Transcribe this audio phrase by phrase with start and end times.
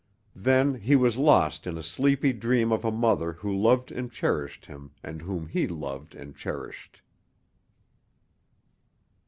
[0.35, 4.65] Then he was lost in a happy dream of a mother who loved and cherished
[4.65, 7.03] him and whom he loved and cherished.